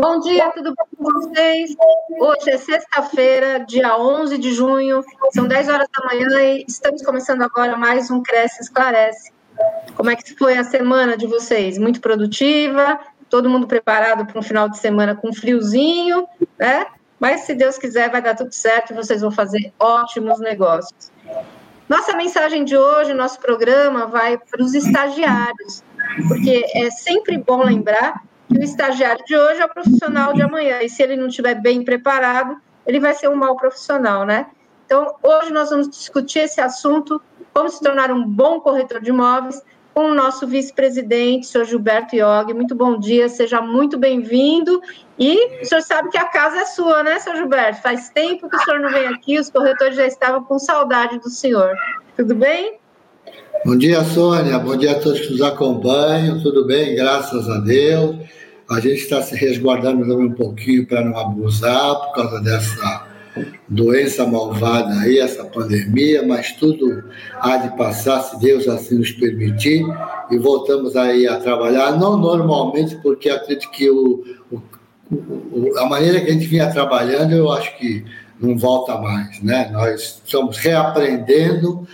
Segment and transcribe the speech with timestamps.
[0.00, 1.76] Bom dia, tudo bem com vocês?
[2.18, 7.42] Hoje é sexta-feira, dia 11 de junho, são 10 horas da manhã e estamos começando
[7.42, 9.30] agora mais um Cresce Esclarece.
[9.94, 11.76] Como é que foi a semana de vocês?
[11.76, 12.98] Muito produtiva?
[13.28, 16.26] Todo mundo preparado para um final de semana com friozinho,
[16.58, 16.86] né?
[17.18, 21.12] Mas se Deus quiser, vai dar tudo certo e vocês vão fazer ótimos negócios.
[21.86, 25.84] Nossa mensagem de hoje, nosso programa, vai para os estagiários,
[26.26, 30.82] porque é sempre bom lembrar que o estagiário de hoje é o profissional de amanhã,
[30.82, 34.46] e se ele não estiver bem preparado, ele vai ser um mau profissional, né?
[34.84, 37.22] Então, hoje nós vamos discutir esse assunto,
[37.54, 39.62] como se tornar um bom corretor de imóveis,
[39.94, 42.52] com o nosso vice-presidente, senhor Gilberto Iog.
[42.54, 44.80] Muito bom dia, seja muito bem-vindo.
[45.18, 47.82] E o senhor sabe que a casa é sua, né, senhor Gilberto?
[47.82, 51.28] Faz tempo que o senhor não vem aqui, os corretores já estavam com saudade do
[51.28, 51.72] senhor.
[52.16, 52.78] Tudo bem?
[53.64, 54.58] Bom dia, Sônia.
[54.58, 56.40] Bom dia a todos que nos acompanham.
[56.42, 58.16] Tudo bem, graças a Deus.
[58.70, 63.10] A gente está se resguardando também um pouquinho para não abusar por causa dessa
[63.68, 67.04] doença malvada aí, essa pandemia, mas tudo
[67.40, 69.84] há de passar, se Deus assim nos permitir,
[70.30, 76.30] e voltamos aí a trabalhar, não normalmente, porque acredito que o, o, a maneira que
[76.30, 78.04] a gente vinha trabalhando, eu acho que
[78.40, 79.68] não volta mais, né?
[79.72, 81.86] Nós estamos reaprendendo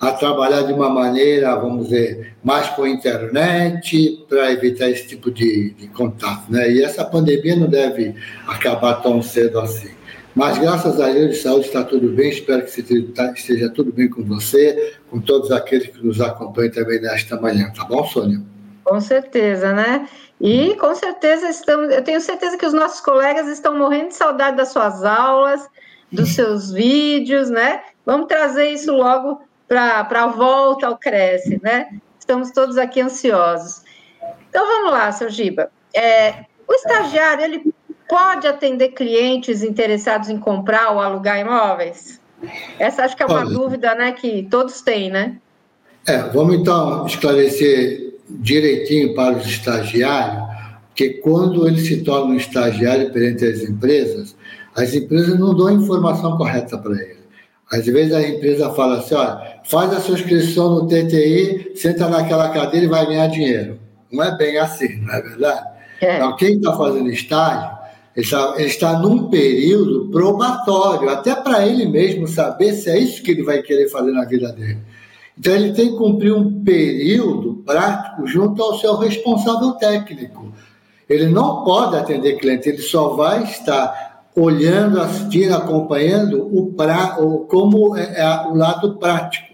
[0.00, 5.30] a trabalhar de uma maneira, vamos dizer, mais com a internet, para evitar esse tipo
[5.30, 6.44] de, de contato.
[6.48, 6.70] Né?
[6.70, 8.14] E essa pandemia não deve
[8.46, 9.90] acabar tão cedo assim.
[10.34, 14.22] Mas graças a Deus de saúde está tudo bem, espero que esteja tudo bem com
[14.22, 18.40] você, com todos aqueles que nos acompanham também nesta manhã, tá bom, Sônia?
[18.84, 20.08] Com certeza, né?
[20.40, 24.56] E com certeza estamos, eu tenho certeza que os nossos colegas estão morrendo de saudade
[24.56, 25.68] das suas aulas,
[26.12, 27.80] dos seus vídeos, né?
[28.06, 32.00] Vamos trazer isso logo para a volta ao Cresce, né?
[32.18, 33.82] Estamos todos aqui ansiosos.
[34.48, 35.70] Então vamos lá, seu Giba.
[35.94, 37.74] É, o estagiário ele
[38.08, 42.18] pode atender clientes interessados em comprar ou alugar imóveis?
[42.78, 45.36] Essa acho que é uma Olha, dúvida, né, que todos têm, né?
[46.06, 50.48] É, vamos então esclarecer direitinho para os estagiários
[50.94, 54.36] que quando ele se torna um estagiário perante as empresas,
[54.74, 57.17] as empresas não dão a informação correta para ele.
[57.70, 62.48] Às vezes a empresa fala assim, olha, faz a sua inscrição no TTI, senta naquela
[62.48, 63.78] cadeira e vai ganhar dinheiro.
[64.10, 65.68] Não é bem assim, não é verdade?
[66.00, 66.16] É.
[66.16, 67.78] Então, quem está fazendo estágio,
[68.16, 73.22] ele está, ele está num período probatório, até para ele mesmo saber se é isso
[73.22, 74.78] que ele vai querer fazer na vida dele.
[75.38, 80.52] Então, ele tem que cumprir um período prático junto ao seu responsável técnico.
[81.08, 84.07] Ele não pode atender cliente, ele só vai estar
[84.40, 89.46] olhando, assistindo, acompanhando o pra, o, como é, é, o lado prático.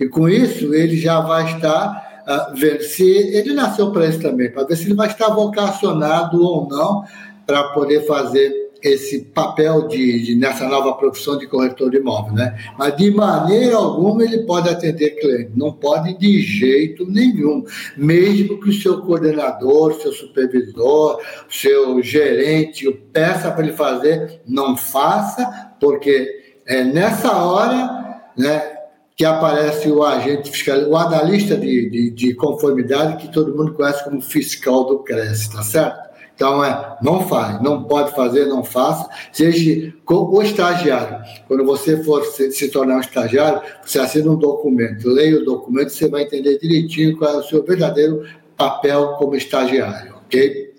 [0.00, 4.50] E com isso ele já vai estar uh, vendo se ele nasceu para isso também,
[4.50, 7.04] para ver se ele vai estar vocacionado ou não
[7.46, 12.58] para poder fazer esse papel de, de, nessa nova profissão de corretor de imóvel, né?
[12.76, 17.64] Mas de maneira alguma ele pode atender cliente, não pode de jeito nenhum,
[17.96, 24.76] mesmo que o seu coordenador, seu supervisor, seu gerente o peça para ele fazer, não
[24.76, 28.78] faça, porque é nessa hora, né?
[29.14, 34.02] Que aparece o agente fiscal, o analista de, de, de conformidade, que todo mundo conhece
[34.02, 36.11] como fiscal do CRES, tá certo?
[36.42, 39.08] Então, é, não faz, não pode fazer, não faça.
[39.30, 41.18] Seja o estagiário.
[41.46, 45.90] Quando você for se, se, tornar um estagiário, você assina um documento, leia o documento,
[45.90, 48.26] você vai entender direitinho qual é o seu verdadeiro
[48.56, 50.74] papel como estagiário, ok?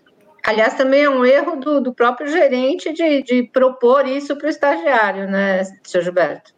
[0.45, 4.49] Aliás, também é um erro do, do próprio gerente de, de propor isso para o
[4.49, 6.51] estagiário, né, senhor Gilberto?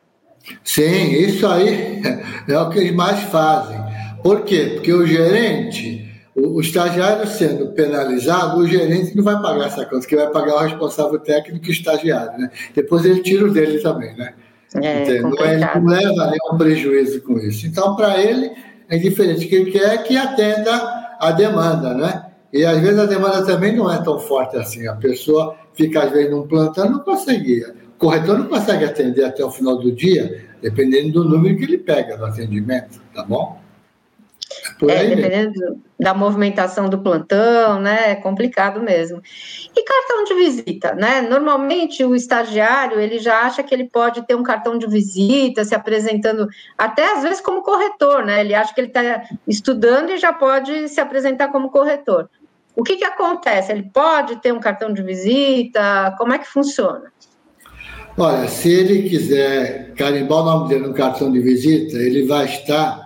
[0.63, 2.01] Sim, isso aí
[2.49, 3.77] é o que eles mais fazem.
[4.23, 4.71] Por quê?
[4.73, 6.04] Porque o gerente
[6.35, 10.55] o, o, estagiário sendo penalizado, o gerente não vai pagar essa conta, que vai pagar
[10.55, 12.51] o responsável técnico e o estagiário, né?
[12.75, 14.33] Depois ele tira o dele também, né?
[14.81, 17.65] É, Ele não leva nenhum prejuízo com isso.
[17.65, 18.51] Então, para ele,
[18.89, 19.45] é diferente.
[19.45, 22.25] O que ele quer é que atenda a demanda, né?
[22.51, 24.87] E às vezes a demanda também não é tão forte assim.
[24.87, 27.63] A pessoa fica, às vezes, num plantão não consegue.
[27.63, 31.77] O corretor não consegue atender até o final do dia, dependendo do número que ele
[31.77, 33.57] pega do atendimento, tá bom?
[34.83, 38.11] É, dependendo da movimentação do plantão, né?
[38.11, 39.21] É complicado mesmo.
[39.73, 41.21] E cartão de visita, né?
[41.21, 45.73] Normalmente o estagiário ele já acha que ele pode ter um cartão de visita, se
[45.73, 48.41] apresentando, até às vezes como corretor, né?
[48.41, 52.29] Ele acha que ele está estudando e já pode se apresentar como corretor.
[52.75, 53.71] O que, que acontece?
[53.71, 56.13] Ele pode ter um cartão de visita?
[56.17, 57.13] Como é que funciona?
[58.17, 63.04] Olha, se ele quiser carimbar o nome dele no cartão de visita, ele vai estar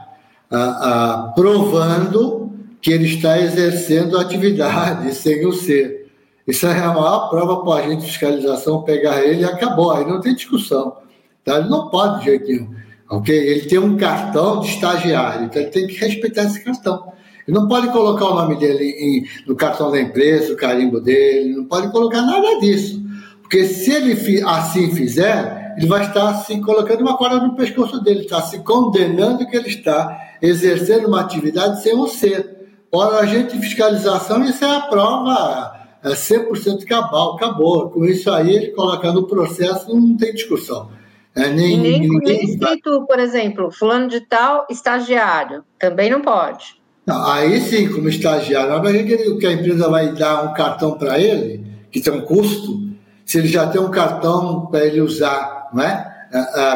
[0.52, 2.52] ah, provando
[2.82, 6.08] que ele está exercendo atividade sem o ser.
[6.48, 10.06] Isso é a maior prova para o agente de fiscalização pegar ele e acabou, aí
[10.06, 10.98] não tem discussão.
[11.44, 11.60] Tá?
[11.60, 12.70] Ele não pode de jeito nenhum.
[13.10, 13.38] Okay?
[13.38, 17.12] Ele tem um cartão de estagiário, então ele tem que respeitar esse cartão.
[17.48, 21.56] Ele não pode colocar o nome dele em, no cartão da empresa, o carimbo dele,
[21.56, 23.04] não pode colocar nada disso.
[23.42, 28.20] Porque se ele assim fizer, ele vai estar se colocando uma corda no pescoço dele,
[28.20, 32.68] está se condenando que ele está exercendo uma atividade sem o ser.
[32.92, 37.90] Ora, a gente de fiscalização, isso é a prova é 100% cabal, acabou.
[37.92, 40.90] Com isso aí, ele coloca no processo, não tem discussão.
[41.34, 46.76] É, nem, e nem, nem escrito, por exemplo, fulano de tal, estagiário, também não pode.
[47.06, 51.66] Não, aí sim, como estagiário, agora que a empresa vai dar um cartão para ele,
[51.90, 52.82] que tem um custo,
[53.24, 56.16] se ele já tem um cartão para ele usar, não é?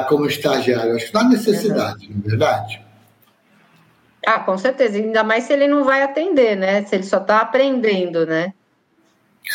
[0.08, 2.82] como estagiário, acho que não há necessidade, não é verdade?
[4.26, 6.84] Ah, com certeza, ainda mais se ele não vai atender, né?
[6.84, 8.54] Se ele só está aprendendo, né?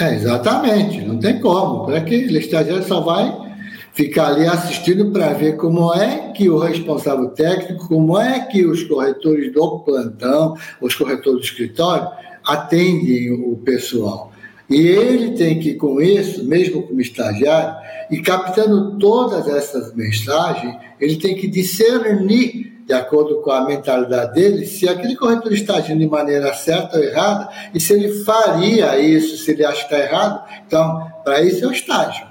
[0.01, 1.87] É, exatamente, não tem como.
[1.87, 3.49] Para que ele estagiário só vai
[3.95, 8.85] ficar ali assistindo para ver como é que o responsável técnico, como é que os
[8.85, 12.09] corretores do plantão, os corretores do escritório
[12.47, 14.31] atendem o pessoal.
[14.69, 17.75] E ele tem que, com isso, mesmo como estagiário,
[18.11, 24.65] e captando todas essas mensagens, ele tem que discernir de acordo com a mentalidade dele,
[24.65, 29.37] se aquele corretor está agindo de maneira certa ou errada, e se ele faria isso,
[29.37, 32.27] se ele acha que está errado, então, para isso é o estágio.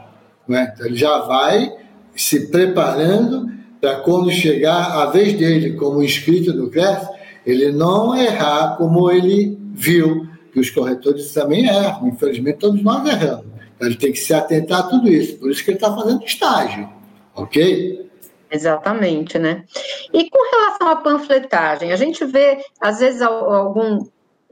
[0.47, 0.71] Né?
[0.74, 1.71] Então, ele já vai
[2.15, 7.07] se preparando para quando chegar a vez dele como inscrito no CRES,
[7.45, 13.56] ele não errar como ele viu, que os corretores também erram, infelizmente todos nós erramos.
[13.79, 16.89] Ele tem que se atentar a tudo isso, por isso que ele está fazendo estágio,
[17.35, 18.09] ok?
[18.50, 19.65] Exatamente, né?
[20.13, 24.06] E com relação à panfletagem, a gente vê, às vezes, algum.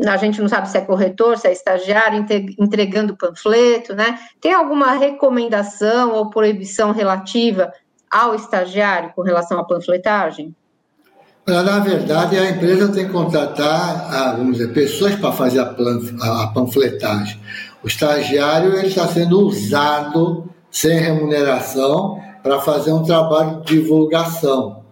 [0.06, 2.26] A gente não sabe se é corretor, se é estagiário,
[2.60, 4.20] entregando panfleto, né?
[4.42, 7.72] Tem alguma recomendação ou proibição relativa
[8.12, 10.54] ao estagiário com relação à panfletagem?
[11.48, 17.40] Na verdade, a empresa tem que contratar, ah, vamos dizer, pessoas para fazer a panfletagem.
[17.86, 24.84] O estagiário ele está sendo usado sem remuneração para fazer um trabalho de divulgação,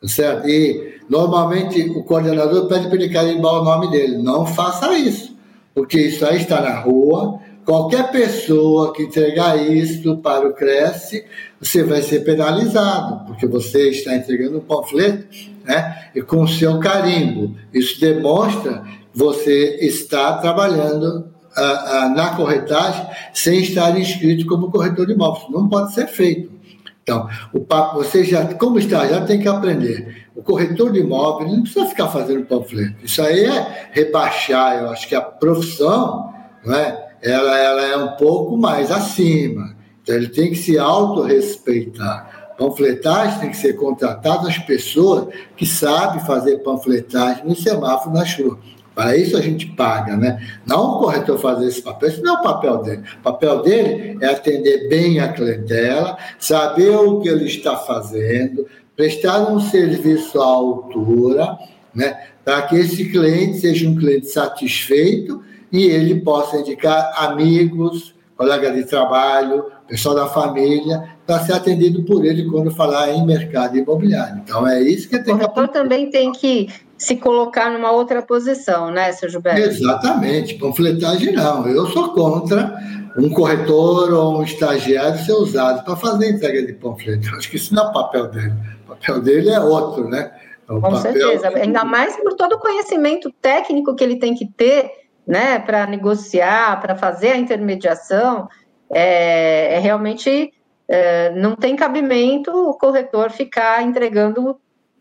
[0.00, 0.48] tá certo?
[0.48, 4.16] E normalmente o coordenador pede para ele carimbar o nome dele.
[4.22, 5.36] Não faça isso,
[5.74, 7.38] porque isso aí está na rua.
[7.66, 11.26] Qualquer pessoa que entregar isso para o Cresce,
[11.60, 15.26] você vai ser penalizado, porque você está entregando um panfleto
[15.66, 17.54] né, e com o seu carimbo.
[17.74, 25.06] Isso demonstra que você está trabalhando ah, ah, na corretagem sem estar inscrito como corretor
[25.06, 25.50] de imóveis.
[25.50, 26.58] Não pode ser feito.
[27.02, 30.26] Então, o papo, você já, como estagiário, tem que aprender.
[30.36, 32.96] O corretor de imóveis não precisa ficar fazendo panfleto.
[33.02, 34.82] Isso aí é rebaixar.
[34.82, 36.32] Eu acho que a profissão,
[36.64, 37.08] não é?
[37.22, 39.74] Ela, ela é um pouco mais acima.
[40.02, 42.54] Então, ele tem que se autorrespeitar.
[42.58, 48.58] Panfletagem tem que ser contratado as pessoas que sabem fazer panfletagem no semáforo na chuva.
[48.98, 50.44] Para isso a gente paga, né?
[50.66, 53.02] Não o corretor fazer esse papel, isso não é o papel dele.
[53.20, 58.66] O papel dele é atender bem a clientela, saber o que ele está fazendo,
[58.96, 61.56] prestar um serviço à altura,
[61.94, 62.26] né?
[62.44, 68.82] Para que esse cliente seja um cliente satisfeito e ele possa indicar amigos, colega de
[68.82, 74.42] trabalho, pessoal da família, para ser atendido por ele quando falar em mercado imobiliário.
[74.42, 75.44] Então é isso que tem que.
[75.44, 79.60] O corretor também tem que se colocar numa outra posição, né, seu Gilberto?
[79.60, 81.66] Exatamente, panfletagem não.
[81.68, 82.76] Eu sou contra
[83.16, 87.28] um corretor ou um estagiário ser usado para fazer entrega de panfleto.
[87.36, 88.52] Acho que isso não é o papel dele.
[88.84, 90.32] O papel dele é outro, né?
[90.64, 90.98] É Com papel...
[90.98, 94.90] certeza, ainda mais por todo o conhecimento técnico que ele tem que ter,
[95.26, 98.48] né, para negociar, para fazer a intermediação,
[98.90, 100.52] é, é realmente
[100.88, 104.58] é, não tem cabimento o corretor ficar entregando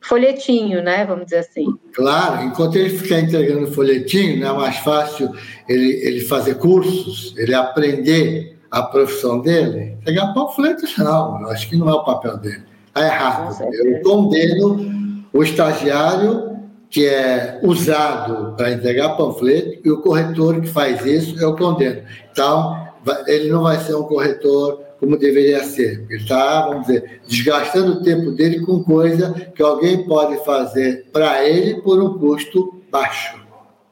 [0.08, 1.06] folhetinho, né?
[1.06, 1.66] Vamos dizer assim.
[1.94, 5.32] Claro, enquanto ele ficar entregando folhetinho, não é mais fácil
[5.68, 9.98] ele, ele fazer cursos, ele aprender a profissão dele.
[10.04, 12.64] Pegar panfletos, não, eu acho que não é o papel dele.
[12.88, 13.64] Está errado.
[13.74, 16.58] Eu condeno o estagiário
[16.90, 22.02] que é usado para entregar panfleto e o corretor que faz isso, eu condeno.
[22.32, 22.88] Então,
[23.28, 26.06] ele não vai ser um corretor como deveria ser.
[26.10, 31.44] Ele está, vamos dizer, desgastando o tempo dele com coisa que alguém pode fazer para
[31.48, 33.40] ele por um custo baixo.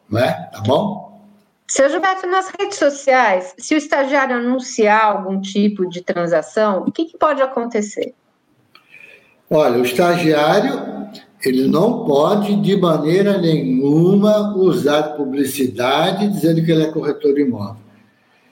[0.10, 0.32] Não é?
[0.52, 1.06] Tá bom?
[1.68, 7.06] Seu Gilberto, nas redes sociais, se o estagiário anunciar algum tipo de transação, o que,
[7.06, 8.14] que pode acontecer?
[9.50, 10.96] Olha, o estagiário
[11.44, 17.85] ele não pode de maneira nenhuma usar publicidade dizendo que ele é corretor de imóvel.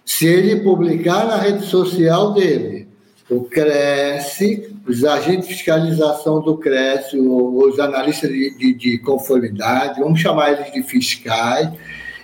[0.06, 2.88] Se ele publicar na rede social dele,
[3.30, 10.20] o Cresce, os agentes de fiscalização do Cresce, os analistas de, de, de conformidade, vamos
[10.20, 11.70] chamar eles de fiscais,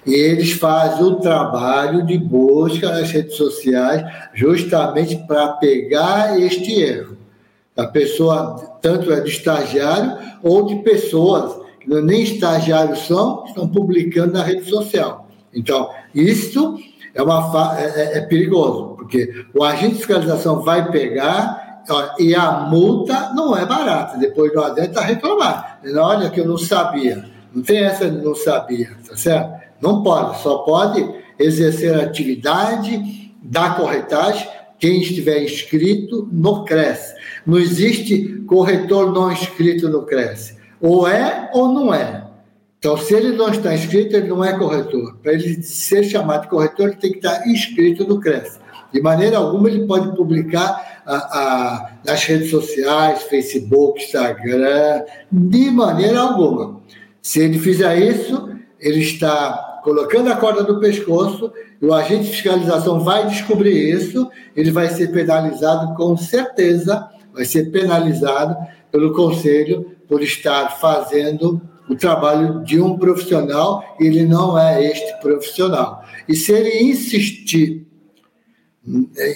[0.05, 7.17] e eles fazem o trabalho de busca nas redes sociais justamente para pegar este erro.
[7.75, 14.33] A pessoa, tanto é de estagiário ou de pessoas que nem estagiários são, estão publicando
[14.33, 15.29] na rede social.
[15.53, 16.77] Então, isso
[17.13, 22.35] é, uma, é, é, é perigoso, porque o agente de fiscalização vai pegar ó, e
[22.35, 24.17] a multa não é barata.
[24.17, 25.79] Depois não adianta reclamar.
[25.95, 27.25] Olha que eu não sabia.
[27.53, 29.59] Não tem essa de não sabia, tá certo?
[29.81, 34.47] Não pode, só pode exercer a atividade da corretagem
[34.77, 37.13] quem estiver inscrito no CRES.
[37.45, 40.57] Não existe corretor não inscrito no CRES.
[40.81, 42.28] Ou é ou não é.
[42.79, 45.17] Então, se ele não está inscrito, ele não é corretor.
[45.21, 48.57] Para ele ser chamado de corretor, ele tem que estar inscrito no CRES.
[48.93, 56.21] De maneira alguma, ele pode publicar a, a, nas redes sociais, Facebook, Instagram, de maneira
[56.21, 56.79] alguma.
[57.21, 62.31] Se ele fizer isso, ele está colocando a corda no pescoço, e o agente de
[62.31, 68.55] fiscalização vai descobrir isso, ele vai ser penalizado com certeza, vai ser penalizado
[68.91, 76.03] pelo conselho por estar fazendo o trabalho de um profissional, ele não é este profissional.
[76.27, 77.87] E se ele insistir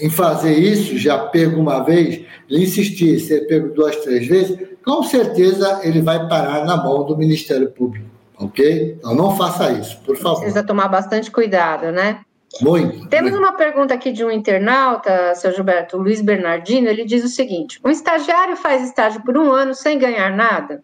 [0.01, 5.03] em fazer isso, já pego uma vez, ele insistir, ser pego duas, três vezes, com
[5.03, 8.07] certeza ele vai parar na mão do Ministério Público,
[8.37, 8.97] ok?
[8.99, 10.41] Então não faça isso, por favor.
[10.41, 12.21] Precisa tomar bastante cuidado, né?
[12.61, 13.07] Muito.
[13.07, 13.43] Temos muito.
[13.43, 17.89] uma pergunta aqui de um internauta, seu Gilberto, Luiz Bernardino, ele diz o seguinte: um
[17.89, 20.83] estagiário faz estágio por um ano sem ganhar nada?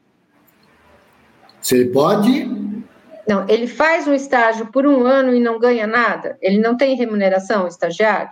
[1.75, 2.59] Ele pode?
[3.27, 6.37] Não, ele faz um estágio por um ano e não ganha nada?
[6.41, 8.31] Ele não tem remuneração, estagiário?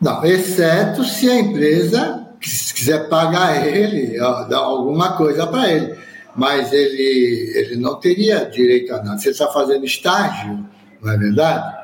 [0.00, 5.94] Não, exceto se a empresa quiser pagar ele, dar alguma coisa para ele.
[6.34, 9.18] Mas ele, ele não teria direito a nada.
[9.18, 10.66] Você está fazendo estágio,
[11.00, 11.76] não é verdade?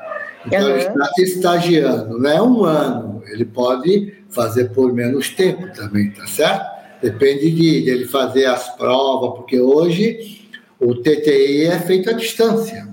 [0.45, 0.69] Então, uhum.
[0.69, 3.23] ele está estagiando, não é um ano.
[3.27, 6.65] Ele pode fazer por menos tempo também, tá certo?
[7.01, 10.40] Depende de, de ele fazer as provas, porque hoje
[10.81, 12.87] o TTI é feito à distância.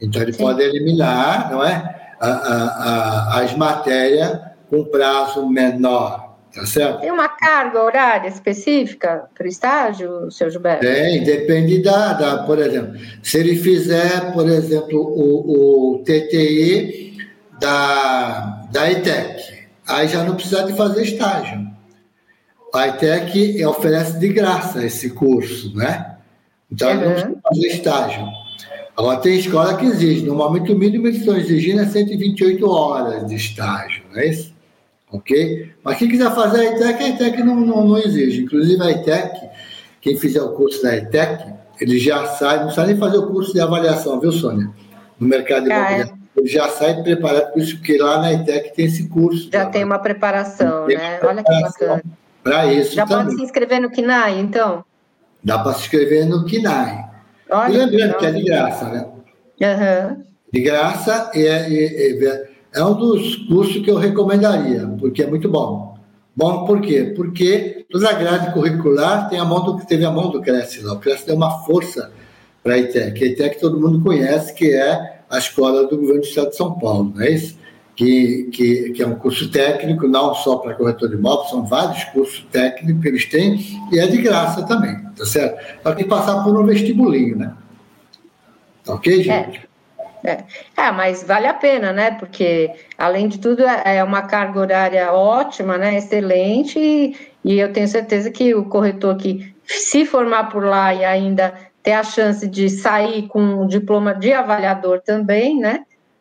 [0.00, 0.42] Então, ele Sim.
[0.42, 6.26] pode eliminar não é, a, a, a, as matérias com prazo menor.
[6.54, 7.00] Tá certo?
[7.00, 10.80] Tem uma carga horária específica para o estágio, seu Gilberto?
[10.80, 17.18] Tem, depende da, da, por exemplo, se ele fizer, por exemplo, o, o TTI
[17.60, 21.68] da, da ETEC, aí já não precisa de fazer estágio.
[22.74, 26.17] A ETEC oferece de graça esse curso, né?
[26.70, 26.96] Então, uhum.
[26.96, 28.26] não precisa fazer estágio.
[28.96, 33.36] Agora, tem escola que exige, normalmente o mínimo eles estão exigindo é 128 horas de
[33.36, 34.52] estágio, não é isso?
[35.10, 35.72] Ok?
[35.84, 38.42] Mas quem quiser fazer a ETEC, a ETEC não, não, não exige.
[38.42, 39.48] Inclusive, a ETEC,
[40.00, 41.44] quem fizer o curso da ETEC,
[41.80, 44.68] ele já sai, não precisa nem fazer o curso de avaliação, viu, Sônia?
[45.18, 46.18] No mercado de ah, é.
[46.36, 49.48] Ele já sai preparado por isso, porque lá na ETEC tem esse curso.
[49.52, 51.20] Já tem uma preparação, né?
[51.22, 52.02] Olha que bacana.
[52.42, 53.26] Para isso Já também.
[53.26, 54.84] pode se inscrever no KINAI, então?
[55.42, 57.08] Dá para se inscrever no KINAI.
[57.50, 59.06] Olha, e lembrando que é de graça, né?
[59.60, 60.24] Uhum.
[60.52, 65.48] De graça é, é, é, é, um dos cursos que eu recomendaria, porque é muito
[65.48, 65.96] bom.
[66.34, 67.12] Bom por quê?
[67.16, 70.94] Porque toda a grade curricular tem a mão do, teve a mão do Cresce lá.
[70.94, 72.12] O Cresce deu uma força
[72.62, 73.24] para a ITEC.
[73.24, 76.78] A ITEC todo mundo conhece, que é a escola do governo do Estado de São
[76.78, 77.58] Paulo, não é isso?
[77.98, 82.04] Que, que, que é um curso técnico, não só para corretor de imóveis, são vários
[82.04, 83.58] cursos técnicos que eles têm,
[83.90, 85.60] e é de graça também, tá certo?
[85.82, 87.52] Só tem que passar por um vestibulinho, né?
[88.84, 89.68] Tá ok, gente?
[90.22, 90.30] É.
[90.30, 90.44] É.
[90.76, 90.92] é.
[90.92, 92.12] mas vale a pena, né?
[92.12, 95.96] Porque, além de tudo, é, é uma carga horária ótima, né?
[95.96, 101.04] Excelente, e, e eu tenho certeza que o corretor que se formar por lá e
[101.04, 101.52] ainda
[101.82, 105.80] ter a chance de sair com um diploma de avaliador também, né?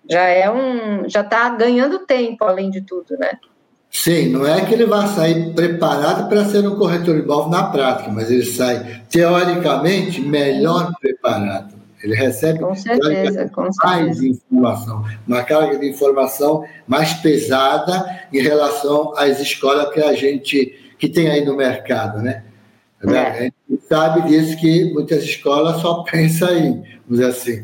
[0.10, 3.32] Já é um, já está ganhando tempo, além de tudo, né?
[3.90, 7.64] Sim, não é que ele vai sair preparado para ser um corretor de imóvel na
[7.64, 11.76] prática, mas ele sai teoricamente melhor preparado.
[12.04, 14.28] Ele recebe com certeza, com mais certeza.
[14.28, 21.10] informação, uma carga de informação mais pesada em relação às escolas que a gente que
[21.10, 22.44] tem aí no mercado, né?
[23.04, 23.18] É.
[23.18, 27.64] A gente sabe disso que muitas escolas só pensam em, vamos dizer assim,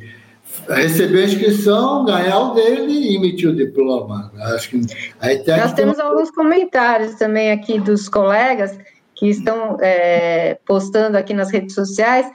[0.69, 4.31] receber a inscrição, ganhar o dele e emitir o diploma.
[4.55, 6.05] Acho que Nós temos tem...
[6.05, 8.77] alguns comentários também aqui dos colegas
[9.15, 12.27] que estão é, postando aqui nas redes sociais.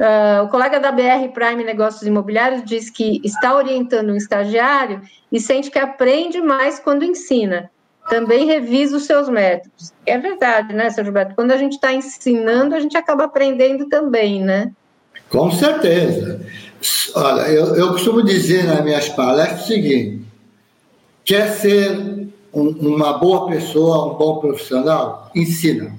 [0.00, 5.38] Uh, o colega da BR Prime Negócios Imobiliários diz que está orientando um estagiário e
[5.38, 7.70] sente que aprende mais quando ensina.
[8.08, 9.92] Também revisa os seus métodos.
[10.06, 11.04] É verdade, né, Sr.
[11.04, 11.34] Gilberto?
[11.34, 14.72] Quando a gente está ensinando, a gente acaba aprendendo também, né?
[15.28, 16.40] Com certeza.
[17.14, 20.24] Olha, eu, eu costumo dizer nas minhas palestras o seguinte:
[21.24, 25.30] quer ser um, uma boa pessoa, um bom profissional?
[25.34, 25.94] Ensina.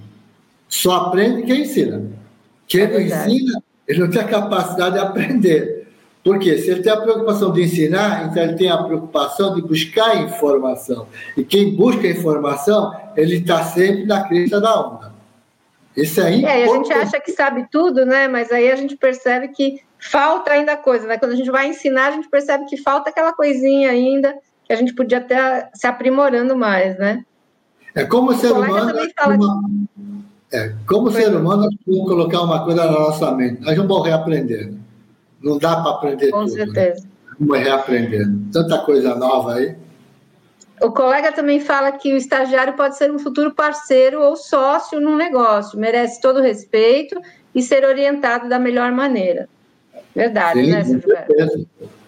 [0.67, 2.03] Só aprende quem ensina.
[2.67, 5.87] Quem é não ensina, ele não tem a capacidade de aprender.
[6.23, 10.23] Porque se ele tem a preocupação de ensinar, então ele tem a preocupação de buscar
[10.23, 11.07] informação.
[11.35, 15.11] E quem busca informação, ele está sempre na crista da onda.
[15.97, 16.45] Isso aí.
[16.45, 18.27] É, a gente acha que sabe tudo, né?
[18.27, 21.17] Mas aí a gente percebe que falta ainda coisa, né?
[21.17, 24.75] Quando a gente vai ensinar, a gente percebe que falta aquela coisinha ainda que a
[24.75, 27.23] gente podia até se aprimorando mais, né?
[27.93, 28.93] É como o ser humano.
[29.25, 29.69] Uma...
[30.51, 33.61] É, como ser humano, nós podemos colocar uma coisa na nossa mente.
[33.61, 34.73] Nós vamos reaprender.
[35.41, 36.51] Não dá para aprender Com tudo.
[36.51, 36.65] Com né?
[36.65, 37.01] certeza.
[37.01, 37.35] Né?
[37.39, 38.51] Vamos reaprendendo.
[38.51, 39.75] Tanta coisa nova aí.
[40.81, 45.15] O colega também fala que o estagiário pode ser um futuro parceiro ou sócio num
[45.15, 47.21] negócio, merece todo o respeito
[47.53, 49.47] e ser orientado da melhor maneira.
[50.15, 51.65] Verdade, Sim, né, com certeza.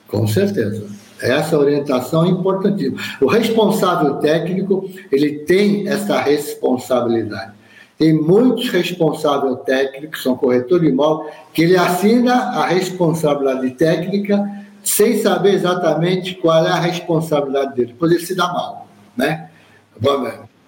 [0.07, 0.83] com certeza.
[1.21, 2.97] Essa orientação é importantíssima.
[3.21, 7.53] O responsável técnico, ele tem essa responsabilidade.
[7.97, 14.43] Tem muitos responsáveis técnicos, são corretores de imóvel, que ele assina a responsabilidade técnica
[14.83, 17.93] sem saber exatamente qual é a responsabilidade dele.
[17.93, 19.49] Depois ele se dá mal, né?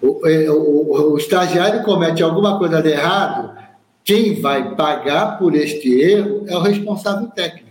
[0.02, 3.50] O, é, o, o, o estagiário comete alguma coisa de errado,
[4.06, 7.66] quem vai pagar por este erro é o responsável técnico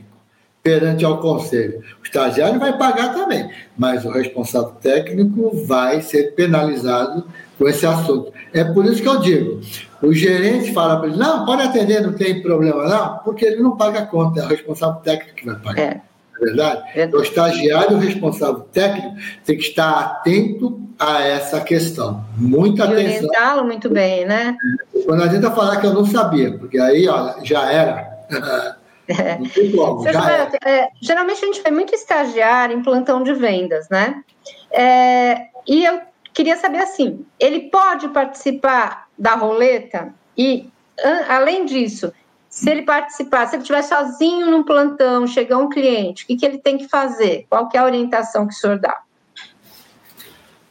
[0.62, 1.82] perante ao conselho.
[2.02, 7.24] O estagiário vai pagar também, mas o responsável técnico vai ser penalizado
[7.58, 8.34] com esse assunto.
[8.54, 9.62] É por isso que eu digo:
[10.02, 13.78] o gerente fala para ele, não, pode atender, não tem problema, não, porque ele não
[13.78, 15.82] paga a conta, é o responsável técnico que vai pagar.
[15.82, 16.02] É.
[16.36, 16.84] É verdade?
[16.96, 17.06] É.
[17.08, 22.26] O estagiário, o responsável técnico, tem que estar atento a essa questão.
[22.38, 23.28] Muita e atenção.
[23.28, 24.58] orientá-lo muito bem, né?
[25.06, 28.16] Quando a gente falar que eu não sabia, porque aí, olha, já era.
[29.08, 29.38] É.
[29.76, 30.52] Como, já era.
[30.66, 34.24] É, geralmente a gente vê muito estagiário em plantão de vendas, né?
[34.72, 36.02] É, e eu
[36.36, 40.14] Queria saber assim: ele pode participar da roleta?
[40.38, 40.70] E,
[41.30, 42.12] além disso,
[42.56, 46.46] se ele participar, se ele estiver sozinho num plantão, chegar um cliente, o que, que
[46.46, 47.46] ele tem que fazer?
[47.50, 49.02] Qual que é a orientação que o senhor dá?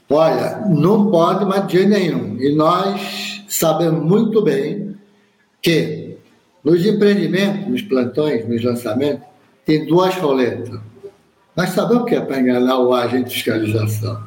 [0.09, 2.41] Olha, não pode, mas de nenhum.
[2.41, 4.97] E nós sabemos muito bem
[5.61, 6.17] que
[6.65, 9.27] nos empreendimentos, nos plantões, nos lançamentos,
[9.67, 10.81] tem duas roletas.
[11.55, 14.23] Nós sabemos que é para enganar o agente de fiscalização.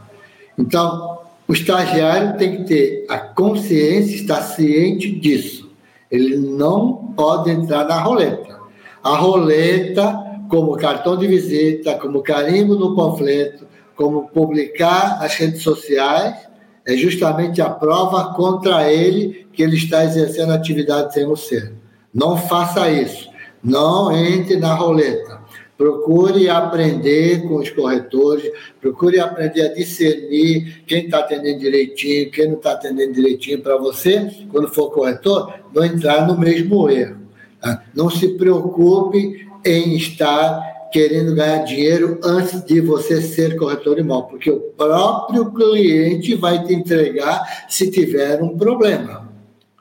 [0.56, 5.67] Então, o estagiário tem que ter a consciência, estar ciente disso.
[6.10, 8.58] Ele não pode entrar na roleta.
[9.04, 10.18] A roleta,
[10.50, 13.66] como cartão de visita, como carimbo no panfleto,
[13.96, 16.48] como publicar nas redes sociais,
[16.86, 21.74] é justamente a prova contra ele que ele está exercendo atividade sem ser.
[22.14, 23.30] Não faça isso.
[23.62, 25.37] Não entre na roleta.
[25.78, 32.56] Procure aprender com os corretores, procure aprender a discernir quem está atendendo direitinho, quem não
[32.56, 37.18] está atendendo direitinho, para você, quando for corretor, não entrar no mesmo erro.
[37.62, 37.84] Tá?
[37.94, 44.50] Não se preocupe em estar querendo ganhar dinheiro antes de você ser corretor imóvel, porque
[44.50, 49.30] o próprio cliente vai te entregar se tiver um problema,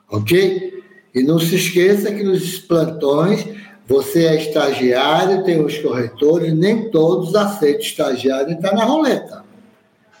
[0.09, 0.83] ok?
[1.15, 3.47] E não se esqueça que nos plantões
[3.87, 9.43] você é estagiário, tem os corretores, nem todos aceitam estagiário e está na roleta.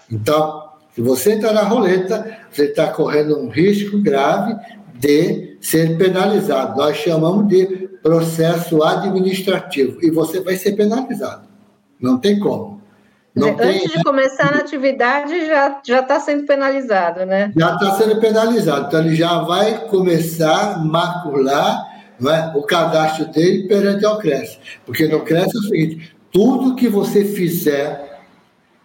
[0.09, 4.55] Então, se você está na roleta, você está correndo um risco grave
[4.95, 6.77] de ser penalizado.
[6.77, 11.45] Nós chamamos de processo administrativo e você vai ser penalizado.
[11.99, 12.81] Não tem como.
[13.35, 13.87] Não Antes tem...
[13.89, 17.51] de começar na atividade, já está sendo penalizado, né?
[17.55, 18.87] Já está sendo penalizado.
[18.87, 21.86] Então, ele já vai começar a macular
[22.19, 22.51] não é?
[22.55, 24.59] o cadastro dele perante ao CRES.
[24.85, 28.07] Porque no CRES é o seguinte: tudo que você fizer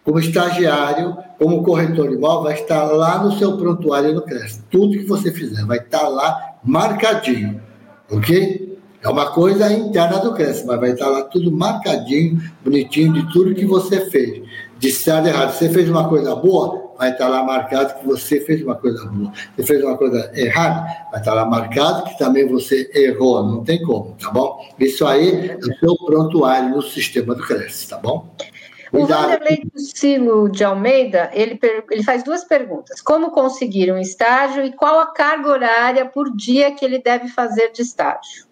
[0.05, 4.63] como estagiário, como corretor de imóvel, vai estar lá no seu prontuário no CRES.
[4.71, 7.61] Tudo que você fizer vai estar lá marcadinho.
[8.11, 8.79] Ok?
[9.03, 13.55] É uma coisa interna do CRES, mas vai estar lá tudo marcadinho, bonitinho, de tudo
[13.55, 14.43] que você fez.
[14.79, 15.53] De certo errado.
[15.53, 19.33] Você fez uma coisa boa, vai estar lá marcado que você fez uma coisa boa.
[19.57, 23.43] Você fez uma coisa errada, vai estar lá marcado que também você errou.
[23.45, 24.65] Não tem como, tá bom?
[24.79, 28.29] Isso aí é o seu prontuário no sistema do Cresce, tá bom?
[28.93, 31.59] O Vanderlei do Silo de Almeida, ele,
[31.91, 33.01] ele faz duas perguntas.
[33.01, 37.73] Como conseguir um estágio e qual a carga horária por dia que ele deve fazer
[37.73, 38.45] de estágio?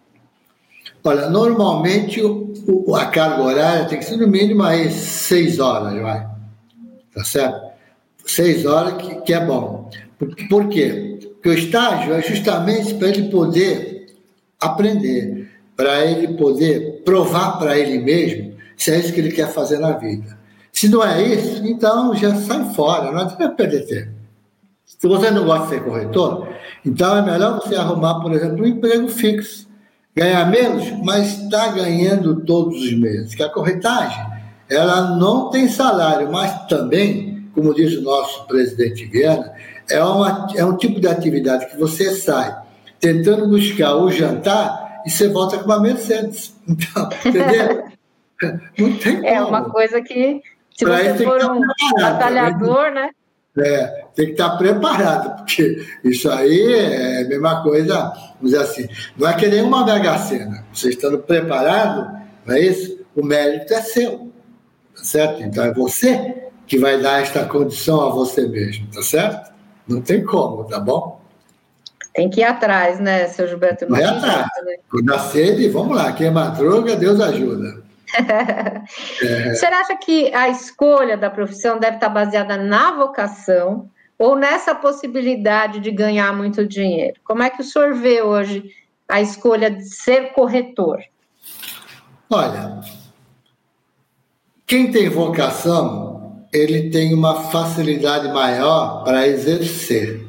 [1.03, 6.27] Olha, normalmente o, a carga horária tem que ser no mínimo aí seis horas, vai.
[7.13, 7.70] Tá certo?
[8.25, 9.89] Seis horas que, que é bom.
[10.17, 11.19] Por, por quê?
[11.33, 14.15] Porque o estágio é justamente para ele poder
[14.59, 19.77] aprender, para ele poder provar para ele mesmo se é isso que ele quer fazer
[19.77, 20.37] na vida.
[20.71, 24.11] Se não é isso, então já sai fora, não adianta perder tempo.
[24.83, 26.47] Se você não gosta de ser corretor,
[26.83, 29.69] então é melhor você arrumar, por exemplo, um emprego fixo.
[30.15, 33.35] Ganhar menos, mas está ganhando todos os meses.
[33.35, 34.25] Que a corretagem,
[34.69, 39.53] ela não tem salário, mas também, como diz o nosso presidente Viana,
[39.89, 42.55] é, uma, é um tipo de atividade que você sai
[42.99, 46.55] tentando buscar o jantar e você volta com uma Mercedes.
[46.67, 47.83] Então, entendeu?
[48.79, 49.27] Não tem como.
[49.27, 50.41] É uma coisa que,
[50.75, 51.61] se pra você for um
[51.99, 53.09] batalhador, né?
[53.57, 57.93] É, tem que estar preparado, porque isso aí é a mesma coisa,
[58.35, 58.87] vamos dizer assim,
[59.17, 60.65] não é que nem uma mega cena.
[60.73, 64.31] Você estando preparado para isso, o mérito é seu,
[64.95, 65.43] tá certo?
[65.43, 66.40] Então é você
[66.71, 69.51] que vai dar esta condição a você mesmo, tá certo?
[69.85, 71.19] Não tem como, tá bom?
[72.13, 73.85] Tem que ir atrás, né, seu Gilberto?
[73.89, 74.47] Vai atrás.
[74.63, 74.77] Né?
[74.89, 77.83] Quando sede, vamos lá, quem é madruga, Deus ajuda.
[79.21, 79.49] é.
[79.53, 85.81] Você acha que a escolha da profissão deve estar baseada na vocação ou nessa possibilidade
[85.81, 87.19] de ganhar muito dinheiro?
[87.25, 88.63] Como é que o senhor vê hoje
[89.09, 91.03] a escolha de ser corretor?
[92.29, 92.79] Olha,
[94.65, 96.10] quem tem vocação,
[96.51, 100.25] ele tem uma facilidade maior para exercer.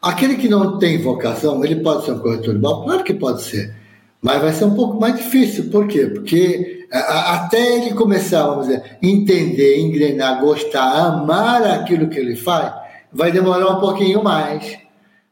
[0.00, 2.84] Aquele que não tem vocação, ele pode ser um corretor de banco?
[2.84, 3.74] Claro que pode ser.
[4.22, 5.70] Mas vai ser um pouco mais difícil.
[5.70, 6.06] Por quê?
[6.06, 12.72] Porque a, até ele começar, vamos dizer, entender, engrenar, gostar, amar aquilo que ele faz,
[13.12, 14.78] vai demorar um pouquinho mais.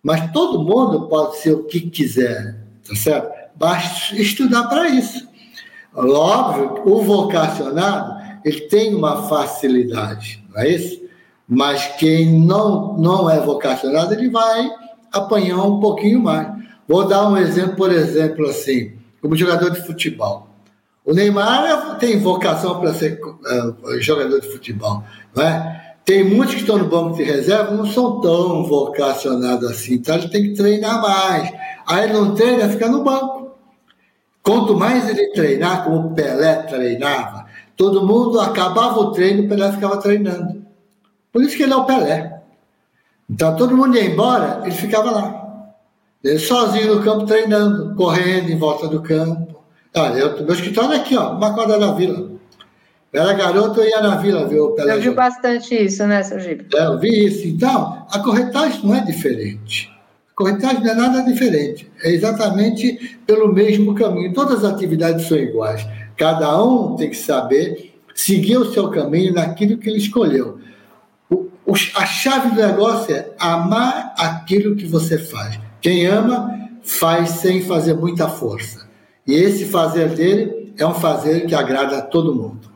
[0.02, 3.30] Mas todo mundo pode ser o que quiser, tá certo?
[3.56, 5.26] Basta estudar para isso.
[5.94, 11.00] Óbvio, o vocacionado, ele tem uma facilidade, não é isso?
[11.48, 14.70] Mas quem não, não é vocacionado, ele vai
[15.12, 16.48] apanhar um pouquinho mais.
[16.86, 20.48] Vou dar um exemplo, por exemplo, assim, como jogador de futebol.
[21.04, 25.02] O Neymar tem vocação para ser uh, jogador de futebol,
[25.34, 25.96] não é?
[26.04, 30.28] Tem muitos que estão no banco de reserva não são tão vocacionados assim, então ele
[30.28, 31.52] tem que treinar mais.
[31.86, 33.52] Aí ele não treina, fica no banco.
[34.42, 37.46] Quanto mais ele treinar, como o Pelé treinava,
[37.78, 40.66] todo mundo acabava o treino, o Pelé ficava treinando.
[41.32, 42.40] Por isso que ele é o Pelé.
[43.30, 45.38] Então todo mundo ia embora, ele ficava lá.
[46.22, 49.62] Ele sozinho no campo treinando, correndo em volta do campo.
[49.94, 52.32] Olha, eu, meu escritório é aqui, ó, uma quadra da vila.
[53.12, 54.96] Eu era garoto, eu ia na vila ver o Pelé.
[54.96, 56.66] Eu vi bastante isso, né, seu Gipe?
[56.74, 57.46] É, eu vi isso.
[57.46, 59.88] Então, a corretagem não é diferente.
[60.32, 61.90] A corretagem não é nada diferente.
[62.02, 64.34] É exatamente pelo mesmo caminho.
[64.34, 65.86] Todas as atividades são iguais.
[66.18, 70.58] Cada um tem que saber seguir o seu caminho naquilo que ele escolheu.
[71.30, 75.60] O, a chave do negócio é amar aquilo que você faz.
[75.80, 78.88] Quem ama, faz sem fazer muita força.
[79.26, 82.68] E esse fazer dele é um fazer que agrada a todo mundo.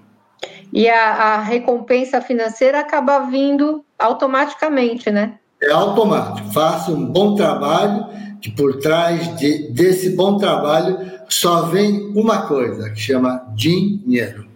[0.72, 5.34] E a, a recompensa financeira acaba vindo automaticamente, né?
[5.60, 6.52] É automático.
[6.52, 8.06] Faça um bom trabalho,
[8.42, 14.50] que por trás de, desse bom trabalho só vem uma coisa, que chama dinheiro.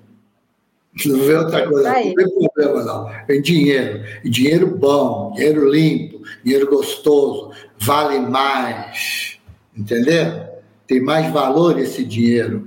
[1.04, 2.14] Não vê outra coisa, não tem
[2.54, 3.26] problema não.
[3.26, 4.02] Vem dinheiro.
[4.24, 9.38] Dinheiro bom, dinheiro limpo, dinheiro gostoso, vale mais.
[9.76, 10.46] Entendeu?
[10.86, 12.66] Tem mais valor esse dinheiro.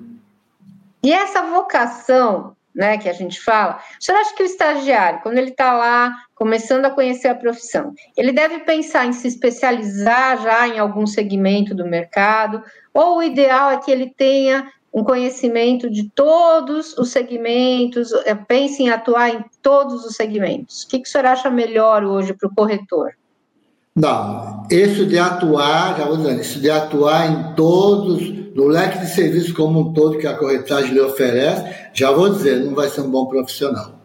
[1.04, 5.50] E essa vocação, né, que a gente fala, senhor acha que o estagiário, quando ele
[5.50, 10.80] está lá começando a conhecer a profissão, ele deve pensar em se especializar já em
[10.80, 12.64] algum segmento do mercado,
[12.94, 18.82] ou o ideal é que ele tenha um conhecimento de todos os segmentos, é, pense
[18.82, 20.84] em atuar em todos os segmentos.
[20.84, 23.12] O que, que o senhor acha melhor hoje para o corretor?
[23.96, 28.22] Não, isso de atuar, já vou dizendo, isso de atuar em todos,
[28.56, 32.60] no leque de serviços como um todo que a corretagem lhe oferece, já vou dizer,
[32.64, 34.00] não vai ser um bom profissional.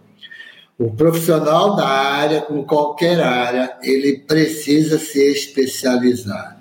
[0.79, 6.59] O profissional da área, como qualquer área, ele precisa se especializar.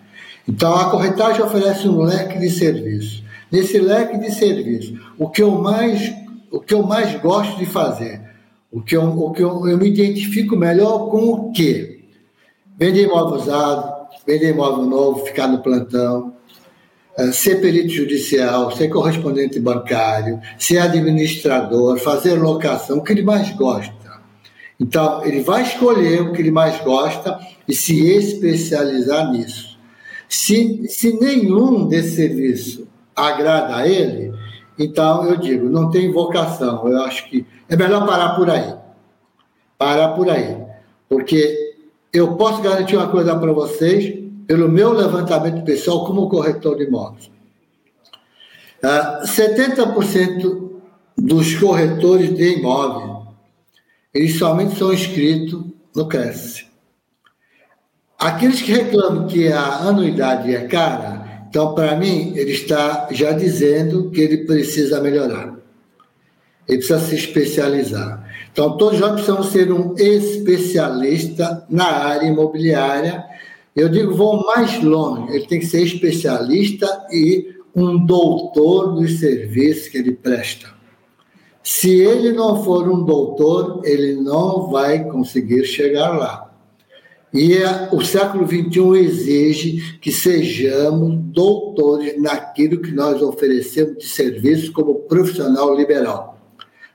[0.47, 3.23] Então, a corretagem oferece um leque de serviços.
[3.51, 6.13] Nesse leque de serviços, o que eu mais,
[6.51, 8.21] o que eu mais gosto de fazer,
[8.71, 11.92] o que eu, o que eu, eu me identifico melhor com o quê?
[12.77, 16.33] Vender imóvel usado, vender imóvel novo, ficar no plantão,
[17.17, 23.51] eh, ser perito judicial, ser correspondente bancário, ser administrador, fazer locação, o que ele mais
[23.55, 23.93] gosta.
[24.79, 29.77] Então, ele vai escolher o que ele mais gosta e se especializar nisso.
[30.27, 34.33] Se, se nenhum desse serviço agrada a ele,
[34.77, 36.87] então eu digo, não tem vocação.
[36.87, 38.73] Eu acho que é melhor parar por aí.
[39.77, 40.57] Parar por aí.
[41.07, 41.62] Porque
[42.13, 47.25] eu posso garantir uma coisa para vocês, pelo meu levantamento pessoal como corretor de imóveis.
[48.83, 50.71] Uh, ah, 70%
[51.17, 53.27] dos corretores de imóvel,
[54.13, 55.63] eles somente são inscritos
[55.95, 56.67] no Cresce.
[58.19, 61.23] Aqueles que reclamam que a anuidade é cara,
[61.53, 65.55] então, para mim, ele está já dizendo que ele precisa melhorar.
[66.67, 68.22] Ele precisa se especializar.
[68.53, 73.25] Então, todos nós precisamos ser um especialista na área imobiliária.
[73.75, 79.87] Eu digo, vou mais longe, ele tem que ser especialista e um doutor dos serviços
[79.87, 80.69] que ele presta.
[81.63, 86.53] Se ele não for um doutor, ele não vai conseguir chegar lá.
[87.33, 94.71] E é, o século XXI exige que sejamos doutores naquilo que nós oferecemos de serviço
[94.71, 96.32] como profissional liberal.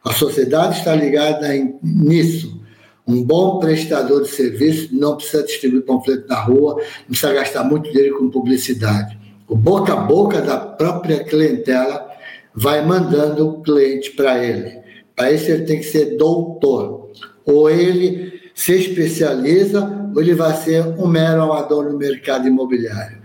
[0.04, 2.58] A sociedade está ligada em, nisso.
[3.06, 7.90] Um bom prestador de serviço não precisa distribuir panfleto na rua, não precisa gastar muito
[7.90, 9.18] dinheiro com publicidade.
[9.48, 12.06] O boca a boca da própria clientela
[12.54, 14.78] vai mandando o cliente para ele.
[15.16, 17.11] Para isso, ele tem que ser doutor.
[17.46, 23.18] Ou ele se especializa, ou ele vai ser um mero amador no mercado imobiliário.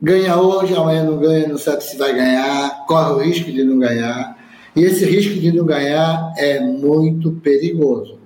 [0.00, 3.78] Ganha hoje, amanhã não ganha, não sabe se vai ganhar, corre o risco de não
[3.78, 4.35] ganhar.
[4.76, 8.18] E esse risco de não ganhar é muito perigoso.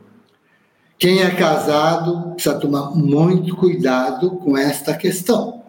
[0.99, 5.63] Quem é casado precisa tomar muito cuidado com esta questão.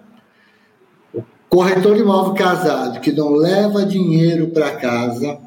[1.14, 5.38] O corretor de imóvel casado que não leva dinheiro para casa,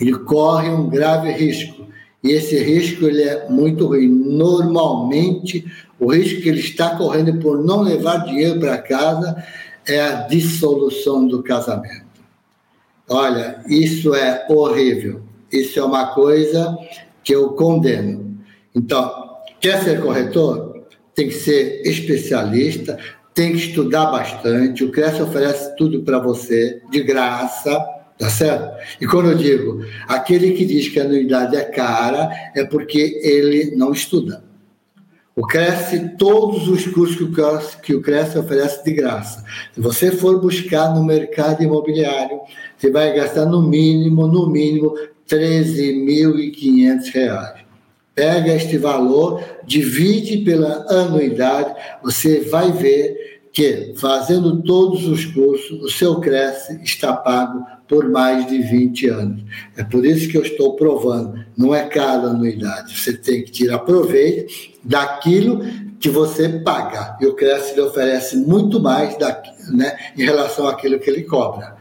[0.00, 1.86] ele corre um grave risco.
[2.24, 4.08] E esse risco ele é muito ruim.
[4.08, 9.44] Normalmente, o risco que ele está correndo por não levar dinheiro para casa
[9.86, 12.05] é a dissolução do casamento.
[13.08, 15.22] Olha, isso é horrível.
[15.52, 16.76] Isso é uma coisa
[17.22, 18.36] que eu condeno.
[18.74, 19.10] Então,
[19.60, 20.84] quer ser corretor?
[21.14, 22.98] Tem que ser especialista,
[23.34, 24.84] tem que estudar bastante.
[24.84, 27.78] O CRES oferece tudo para você, de graça,
[28.18, 28.76] tá certo?
[29.00, 33.76] E quando eu digo aquele que diz que a anuidade é cara, é porque ele
[33.76, 34.44] não estuda.
[35.34, 39.44] O Cresce, todos os cursos que o Cresce, que o Cresce oferece de graça.
[39.74, 42.40] Se você for buscar no mercado imobiliário,
[42.76, 47.64] você vai gastar no mínimo, no mínimo, R$ 13.500.
[48.14, 55.88] Pega este valor, divide pela anuidade, você vai ver que, fazendo todos os cursos, o
[55.88, 59.42] seu Cresce está pago por mais de 20 anos.
[59.76, 61.44] É por isso que eu estou provando.
[61.56, 62.98] Não é cada anuidade.
[62.98, 64.52] Você tem que tirar proveito
[64.84, 65.60] daquilo
[65.98, 67.16] que você paga.
[67.20, 69.16] E o Cresce lhe oferece muito mais
[69.72, 71.75] né, em relação àquilo que ele cobra.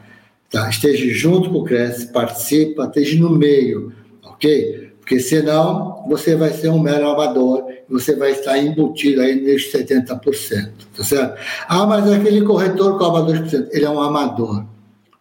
[0.50, 0.70] Tá?
[0.70, 3.92] Esteja junto com o Cresce, participa, esteja no meio,
[4.24, 4.92] ok?
[5.00, 10.72] Porque senão você vai ser um mero amador você vai estar embutido aí nos 70%,
[10.98, 11.40] tá certo?
[11.68, 13.68] Ah, mas aquele corretor cobra 2%.
[13.72, 14.66] Ele é um amador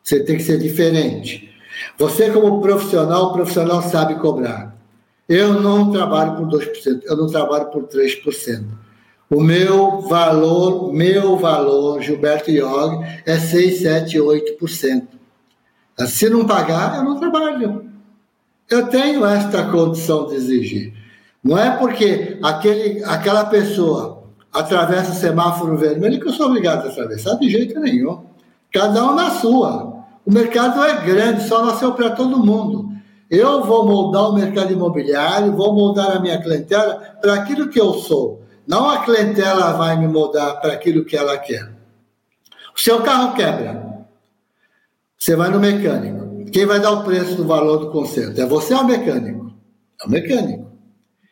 [0.05, 1.51] você tem que ser diferente.
[1.99, 4.77] Você, como profissional, o profissional sabe cobrar.
[5.27, 8.65] Eu não trabalho por 2%, eu não trabalho por 3%.
[9.31, 15.09] O meu valor, meu valor, Gilberto Iog, é 6, 7, 8%.
[16.07, 17.87] Se não pagar, eu não trabalho.
[18.71, 20.93] Eu tenho esta condição de exigir.
[21.43, 26.91] Não é porque aquele, aquela pessoa atravessa o semáforo vermelho que eu sou obrigado a
[26.91, 28.23] atravessar de jeito nenhum.
[28.73, 30.05] Cada um na sua.
[30.25, 32.89] O mercado é grande, só nasceu para todo mundo.
[33.31, 37.95] Eu vou moldar o mercado imobiliário, vou moldar a minha clientela para aquilo que eu
[37.95, 38.44] sou.
[38.67, 41.71] Não a clientela vai me moldar para aquilo que ela quer.
[42.75, 44.07] O seu carro quebra.
[45.19, 46.51] Você vai no mecânico.
[46.51, 48.41] Quem vai dar o preço do valor do conserto?
[48.41, 49.53] É você ou o mecânico?
[50.03, 50.71] É o mecânico.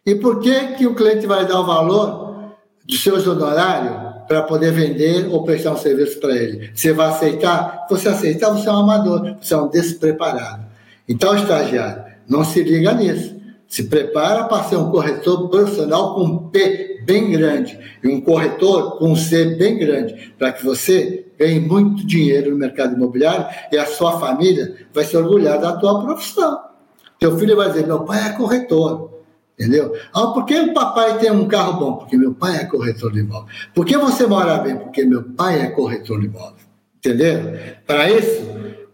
[0.05, 4.73] E por que, que o cliente vai dar o valor dos seus honorários para poder
[4.73, 6.71] vender ou prestar um serviço para ele.
[6.75, 7.87] Você vai aceitar?
[7.91, 10.65] Você aceitar, você é um amador, você é um despreparado.
[11.09, 13.37] Então, estagiário, não se liga nisso.
[13.69, 19.13] Se prepara para ser um corretor profissional com P bem grande e um corretor com
[19.13, 23.87] um C bem grande, para que você ganhe muito dinheiro no mercado imobiliário e a
[23.87, 26.59] sua família vai se orgulhar da tua profissão.
[27.19, 29.13] Teu filho vai dizer: meu pai é corretor.
[29.59, 29.95] Entendeu?
[30.13, 31.97] Ah, por que o papai tem um carro bom?
[31.97, 33.47] Porque meu pai é corretor de imóvel.
[33.75, 34.77] Por que você mora bem?
[34.77, 36.57] Porque meu pai é corretor de imóvel.
[36.97, 37.39] Entendeu?
[37.87, 38.43] Para isso,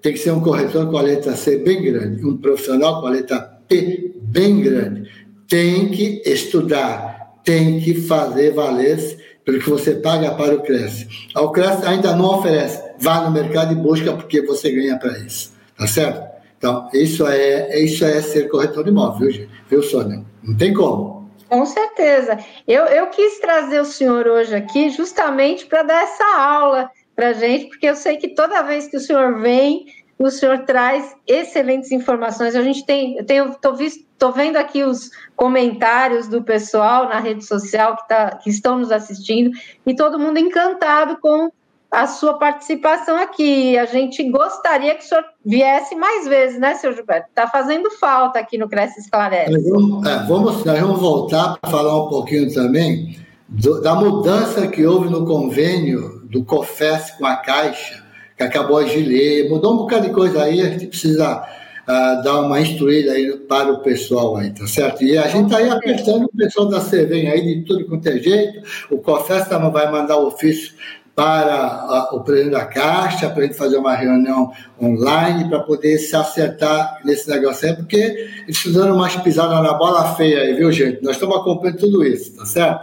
[0.03, 3.11] tem que ser um corretor com a letra C bem grande, um profissional com a
[3.11, 5.11] letra P bem grande.
[5.49, 7.18] Tem que estudar,
[7.49, 11.09] tem que fazer valer pelo que você paga para o Cresce.
[11.35, 15.55] O Cresce ainda não oferece vá no mercado e busca porque você ganha para isso,
[15.75, 16.29] tá certo?
[16.59, 19.51] Então, isso é, isso é ser corretor de imóvel, viu, gente?
[19.67, 20.23] viu, Sônia?
[20.43, 21.31] Não tem como.
[21.49, 22.39] Com certeza.
[22.67, 27.69] Eu, eu quis trazer o senhor hoje aqui justamente para dar essa aula para gente,
[27.69, 29.87] porque eu sei que toda vez que o senhor vem,
[30.19, 32.55] o senhor traz excelentes informações.
[32.55, 37.21] A gente tem, eu tenho, tô, visto, tô vendo aqui os comentários do pessoal na
[37.21, 39.51] rede social que, tá, que estão nos assistindo
[39.87, 41.51] e todo mundo encantado com
[41.91, 43.79] a sua participação aqui.
[43.79, 47.29] A gente gostaria que o senhor viesse mais vezes, né, senhor Gilberto?
[47.29, 49.71] Está fazendo falta aqui no Cresce Esclarece.
[49.71, 53.17] Vamos, é, vamos, nós vamos voltar para falar um pouquinho também
[53.49, 58.05] do, da mudança que houve no convênio do COFES com a Caixa,
[58.37, 61.43] que acabou a Gilead, mudou um bocado de coisa aí, a gente precisa
[61.89, 65.03] uh, dar uma instruída aí para o pessoal aí, tá certo?
[65.03, 68.19] E a gente está aí apertando o pessoal da Cervém aí de tudo quanto é
[68.19, 70.75] jeito, o COFES tá, vai mandar o ofício
[71.15, 75.99] para uh, o presidente da Caixa, para a gente fazer uma reunião online, para poder
[75.99, 77.97] se acertar nesse negócio aí, porque
[78.45, 81.03] eles fizeram umas pisadas na bola feia aí, viu, gente?
[81.03, 82.81] Nós estamos acompanhando tudo isso, tá certo?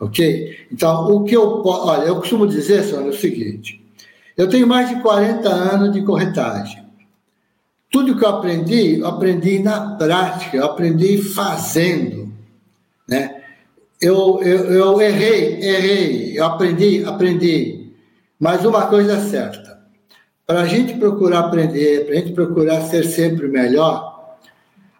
[0.00, 0.66] Ok?
[0.72, 3.84] Então, o que eu Olha, eu costumo dizer, Sônia, é o seguinte:
[4.36, 6.83] eu tenho mais de 40 anos de corretagem.
[7.94, 12.28] Tudo que eu aprendi, eu aprendi na prática, eu aprendi fazendo.
[13.06, 13.40] Né?
[14.00, 17.92] Eu, eu, eu errei, errei, eu aprendi, aprendi.
[18.36, 19.78] Mas uma coisa é certa:
[20.44, 24.38] para a gente procurar aprender, para a gente procurar ser sempre melhor,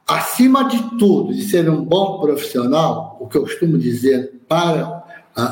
[0.07, 5.03] acima de tudo, de ser um bom profissional, o que eu costumo dizer para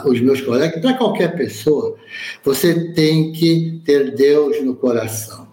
[0.05, 1.97] os meus colegas, para qualquer pessoa,
[2.45, 5.51] você tem que ter Deus no coração.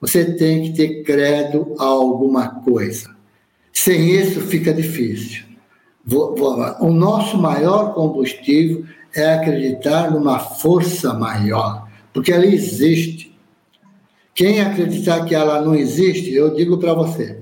[0.00, 3.10] Você tem que ter credo a alguma coisa.
[3.72, 5.44] Sem isso fica difícil.
[6.80, 8.84] O nosso maior combustível
[9.14, 13.38] é acreditar numa força maior, porque ela existe.
[14.34, 17.40] Quem acreditar que ela não existe, eu digo para você.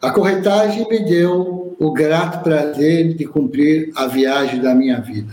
[0.00, 5.32] A corretagem me deu o grato prazer de cumprir a viagem da minha vida.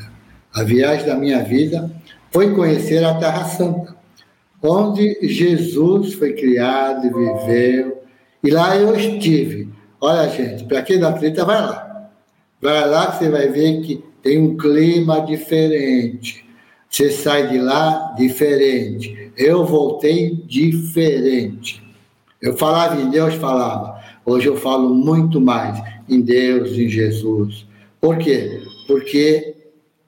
[0.53, 1.91] A viagem da minha vida
[2.31, 3.95] foi conhecer a Terra Santa,
[4.61, 8.01] onde Jesus foi criado e viveu.
[8.43, 9.69] E lá eu estive.
[9.99, 12.11] Olha, gente, para quem não acredita, vai lá.
[12.61, 16.45] Vai lá que você vai ver que tem um clima diferente.
[16.89, 19.31] Você sai de lá diferente.
[19.37, 21.83] Eu voltei diferente.
[22.41, 23.99] Eu falava em Deus, falava.
[24.25, 27.65] Hoje eu falo muito mais em Deus, em Jesus.
[27.99, 28.61] Por quê?
[28.87, 29.56] Porque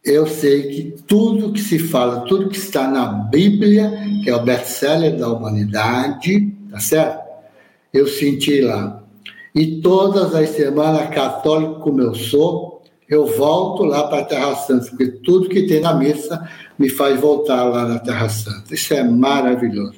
[0.03, 3.91] eu sei que tudo que se fala, tudo que está na Bíblia,
[4.23, 7.27] que é o best-seller da humanidade, tá certo?
[7.93, 9.03] Eu senti lá.
[9.53, 14.85] E todas as semanas, católico como eu sou, eu volto lá para a Terra Santa,
[14.89, 18.73] porque tudo que tem na missa me faz voltar lá na Terra Santa.
[18.73, 19.95] Isso é maravilhoso.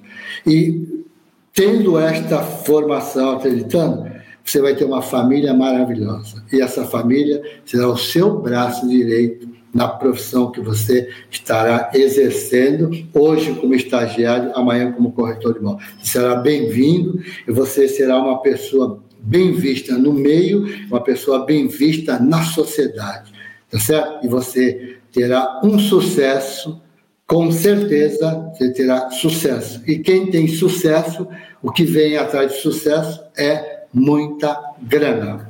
[0.47, 1.05] E
[1.53, 4.09] tendo esta formação, acreditando,
[4.43, 6.43] você vai ter uma família maravilhosa.
[6.51, 13.53] E essa família será o seu braço direito na profissão que você estará exercendo, hoje
[13.53, 15.85] como estagiário, amanhã como corretor de imóvel.
[16.03, 22.19] Será bem-vindo e você será uma pessoa bem vista no meio, uma pessoa bem vista
[22.19, 23.31] na sociedade,
[23.69, 24.25] tá certo?
[24.25, 26.81] E você terá um sucesso,
[27.25, 29.81] com certeza você terá sucesso.
[29.87, 31.27] E quem tem sucesso,
[31.61, 35.49] o que vem atrás de sucesso é muita grana.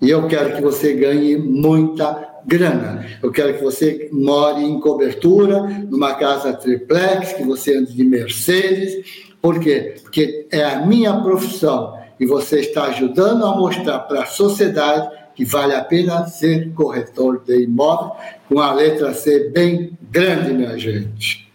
[0.00, 2.27] E eu quero que você ganhe muita grana.
[3.22, 9.26] Eu quero que você more em cobertura, numa casa triplex, que você ande de Mercedes.
[9.40, 9.96] Por quê?
[10.02, 15.44] Porque é a minha profissão e você está ajudando a mostrar para a sociedade que
[15.44, 18.16] vale a pena ser corretor de imóvel,
[18.48, 21.48] com a letra C bem grande, minha gente.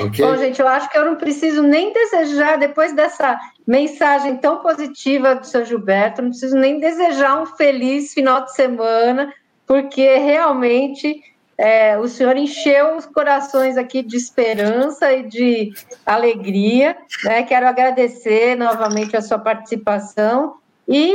[0.00, 0.24] Okay?
[0.24, 5.36] Bom, gente, eu acho que eu não preciso nem desejar, depois dessa mensagem tão positiva
[5.36, 9.32] do seu Gilberto, não preciso nem desejar um feliz final de semana,
[9.70, 11.22] porque realmente
[11.56, 15.72] é, o senhor encheu os corações aqui de esperança e de
[16.04, 16.96] alegria.
[17.22, 17.44] Né?
[17.44, 20.56] Quero agradecer novamente a sua participação
[20.88, 21.14] e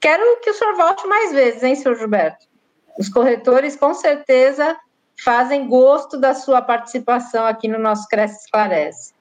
[0.00, 2.46] quero que o senhor volte mais vezes, hein, senhor Gilberto?
[2.98, 4.76] Os corretores, com certeza,
[5.24, 9.14] fazem gosto da sua participação aqui no nosso Cresce Esclarece.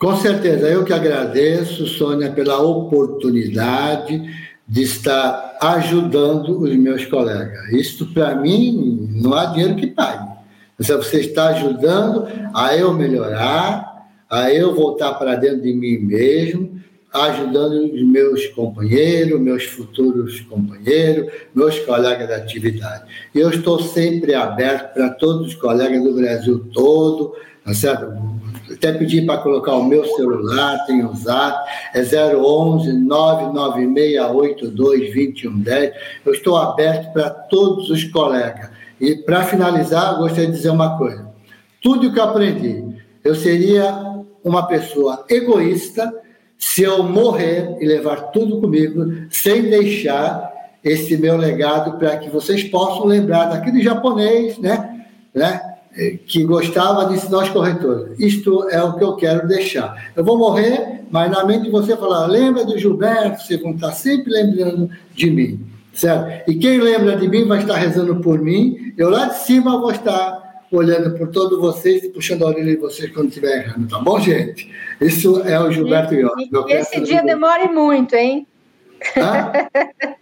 [0.00, 4.20] Com certeza, eu que agradeço, Sônia, pela oportunidade
[4.66, 7.68] de estar ajudando os meus colegas.
[7.70, 10.32] Isso, para mim, não há dinheiro que pague.
[10.78, 16.80] Você está ajudando a eu melhorar, a eu voltar para dentro de mim mesmo,
[17.12, 23.04] ajudando os meus companheiros, meus futuros companheiros, meus colegas da atividade.
[23.32, 28.12] Eu estou sempre aberto para todos os colegas do Brasil todo, tá certo?
[28.70, 35.92] Até pedi para colocar o meu celular, tem usado, é 011 99682 2110.
[36.24, 38.70] Eu estou aberto para todos os colegas.
[39.00, 41.28] E para finalizar, gostaria de dizer uma coisa.
[41.82, 42.84] Tudo que eu aprendi,
[43.22, 46.12] eu seria uma pessoa egoísta
[46.56, 50.52] se eu morrer e levar tudo comigo, sem deixar
[50.82, 55.04] esse meu legado para que vocês possam lembrar daquele japonês, né,
[55.34, 55.73] né,
[56.26, 58.18] que gostava de ensinar os corretores.
[58.18, 60.10] Isto é o que eu quero deixar.
[60.16, 63.92] Eu vou morrer, mas na mente de você falar, lembra do Gilberto, vocês vão estar
[63.92, 65.60] sempre lembrando de mim,
[65.92, 66.50] certo?
[66.50, 69.92] E quem lembra de mim vai estar rezando por mim, eu lá de cima vou
[69.92, 70.42] estar
[70.72, 74.18] olhando por todos vocês e puxando a orelha de vocês quando estiver errando, tá bom,
[74.18, 74.68] gente?
[75.00, 76.42] Isso é o Gilberto Iota.
[76.68, 78.46] E, esse dia demore muito, hein?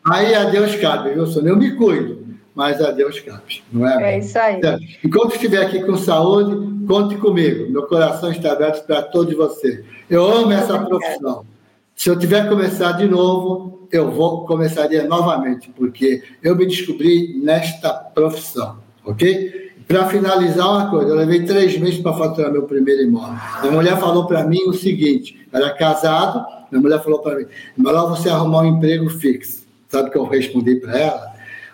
[0.04, 1.50] Aí a Deus cabe, viu, Sônia?
[1.50, 4.14] Eu me cuido, mas a Deus cabe, não é?
[4.14, 4.60] É isso aí.
[5.04, 7.70] Enquanto estiver aqui com saúde, conte comigo.
[7.70, 9.84] Meu coração está aberto para todos vocês.
[10.08, 11.46] Eu amo essa profissão.
[11.94, 17.38] Se eu tiver que começar de novo, eu vou começaria novamente, porque eu me descobri
[17.42, 19.72] nesta profissão, ok?
[19.86, 23.36] Para finalizar uma coisa, eu levei três meses para faturar meu primeiro imóvel.
[23.60, 27.46] Minha mulher falou para mim o seguinte: era casado, minha mulher falou para mim,
[27.76, 29.62] melhor você arrumar um emprego fixo.
[29.88, 31.31] Sabe o que eu respondi para ela?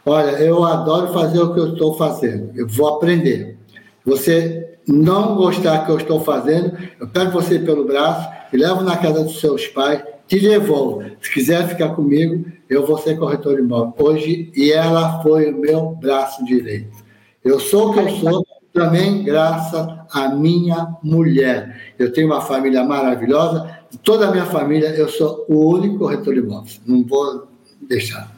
[0.09, 3.59] Olha, eu adoro fazer o que eu estou fazendo, eu vou aprender.
[4.07, 9.23] Você não gostar que eu estou fazendo, eu pego você pelo braço, levo na casa
[9.23, 11.03] dos seus pais, te devolvo.
[11.21, 13.93] Se quiser ficar comigo, eu vou ser corretor de imóvel.
[13.99, 16.97] Hoje, e ela foi o meu braço direito.
[17.45, 21.95] Eu sou o que eu sou também graças à minha mulher.
[21.99, 26.33] Eu tenho uma família maravilhosa, de toda a minha família eu sou o único corretor
[26.33, 26.81] de imóveis.
[26.87, 27.47] Não vou
[27.83, 28.38] deixar.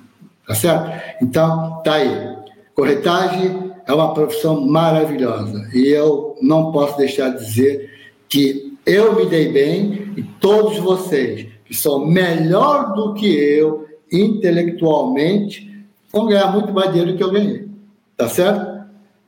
[0.51, 0.91] Tá certo?
[1.23, 2.37] Então, tá aí.
[2.75, 7.89] Corretagem é uma profissão maravilhosa e eu não posso deixar de dizer
[8.29, 15.87] que eu me dei bem e todos vocês que são melhor do que eu intelectualmente
[16.13, 17.69] vão ganhar muito mais dinheiro do que eu ganhei.
[18.17, 18.81] Tá certo?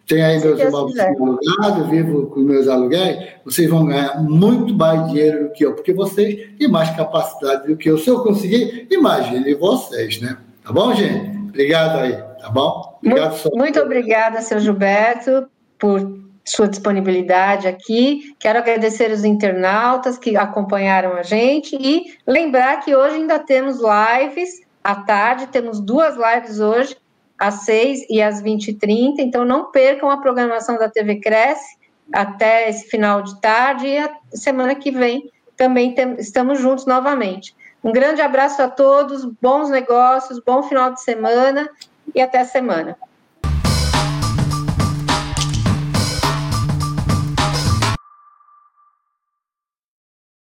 [0.09, 5.45] Tem aí meus imóveis alugados, vivo com meus aluguéis, vocês vão ganhar muito mais dinheiro
[5.45, 7.97] do que eu, porque vocês têm mais capacidade do que eu.
[7.97, 10.37] Se eu conseguir, imagine vocês, né?
[10.65, 11.37] Tá bom, gente?
[11.49, 12.99] Obrigado aí, tá bom?
[13.03, 15.49] Obrigado, muito, muito obrigada, seu Gilberto,
[15.79, 18.35] por sua disponibilidade aqui.
[18.39, 24.61] Quero agradecer os internautas que acompanharam a gente e lembrar que hoje ainda temos lives
[24.83, 26.97] à tarde, temos duas lives hoje
[27.39, 29.17] às 6 e às 20h30.
[29.19, 31.77] Então, não percam a programação da TV Cresce
[32.13, 37.55] até esse final de tarde e a semana que vem também estamos juntos novamente.
[37.83, 41.69] Um grande abraço a todos, bons negócios, bom final de semana
[42.15, 42.97] e até a semana.